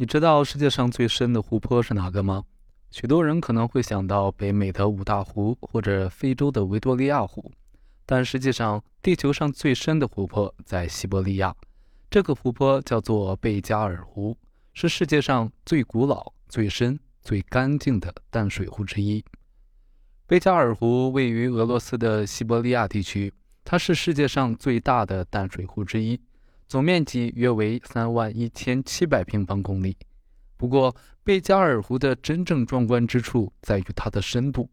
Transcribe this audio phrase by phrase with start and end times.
[0.00, 2.42] 你知道世界上最深的湖泊是哪个吗？
[2.90, 7.52] 许多人可能会想到北美的五大湖或者非洲的维多利亚湖，
[8.06, 11.54] 但实际上，地球上最深的湖泊在西伯利亚。
[12.08, 14.34] 这个湖泊叫做贝加尔湖，
[14.72, 19.22] 是世界上最古老、最深、最干净的淡水湖之一。
[20.26, 23.30] 贝加尔湖位于俄罗斯的西伯利亚地区，
[23.66, 26.18] 它是世界上最大的淡水湖之一。
[26.70, 29.96] 总面积约为三万一千七百平方公里。
[30.56, 30.94] 不过，
[31.24, 34.70] 贝加尔湖的真正壮观之处在于它的深度。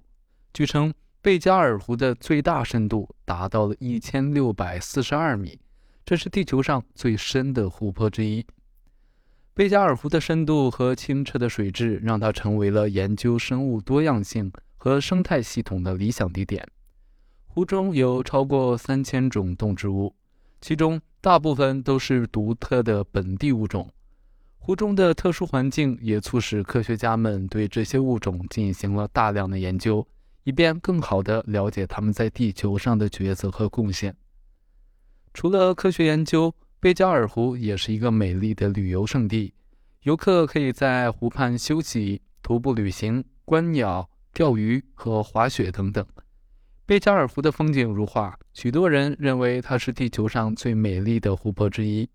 [0.53, 5.59] 据称，贝加尔湖的最大深度达到了一千六百四十二米，
[6.05, 8.45] 这是地球上最深的湖泊之一。
[9.55, 16.63] 贝加尔湖的深度和清澈的水质让它成为了研究生物多样性和生态系统的理想地点。
[17.47, 20.13] 湖中有超过三千种动植物。
[20.59, 23.91] 其中大部分都是独特的本地物种，
[24.59, 30.07] 湖中的特殊环境也促使科学家们对这些物种进行了大量的研究，
[30.45, 34.15] 以便更好地了解它们在地球上的角色和贡献。
[35.33, 39.53] 除了科学研究，贝加尔湖也是一个美丽的旅游胜地，
[40.03, 46.07] 游客可以在湖畔休息、徒步旅行、观鸟、钓鱼和滑雪等等。
[46.87, 52.09] 贝加尔湖的风景如画，许多人认为它是地球上最美丽的湖泊之一。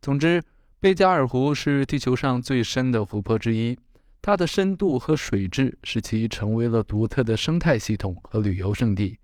[0.00, 0.40] 总之，
[0.78, 3.76] 贝加尔湖是地球上最深的湖泊之一，
[4.22, 9.18] 它的深度和水质使其成为了独特的生态系统和旅游胜地。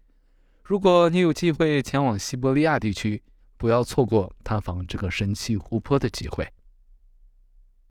[0.65, 3.23] 如果你有机会前往西伯利亚地区，
[3.57, 6.49] 不要错过探访这个神奇湖泊的机会。